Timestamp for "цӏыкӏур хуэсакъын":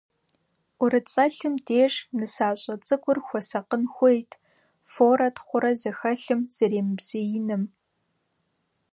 2.85-3.83